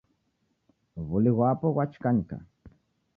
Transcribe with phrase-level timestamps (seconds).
[1.07, 2.37] W'uli ghwapo ghwachikanyika.